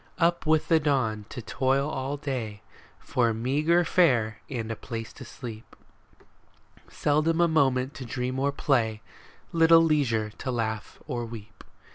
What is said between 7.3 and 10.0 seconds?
a moment to dream or play, Little